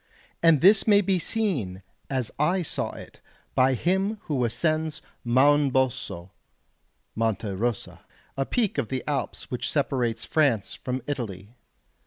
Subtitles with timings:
[0.41, 3.21] And this may be seen, as I saw it,
[3.53, 6.31] by him who ascends Mounboso
[7.13, 7.99] (Monte Rosa),
[8.35, 11.53] a peak of the Alps which separates France from Italy.